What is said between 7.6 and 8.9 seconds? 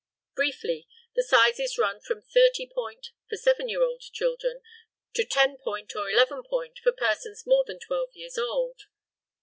than twelve years old.